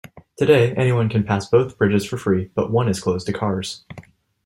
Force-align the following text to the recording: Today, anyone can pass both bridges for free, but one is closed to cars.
Today, 0.35 0.73
anyone 0.77 1.09
can 1.09 1.23
pass 1.23 1.47
both 1.47 1.77
bridges 1.77 2.05
for 2.05 2.17
free, 2.17 2.49
but 2.55 2.71
one 2.71 2.89
is 2.89 2.99
closed 2.99 3.27
to 3.27 3.33
cars. 3.33 3.85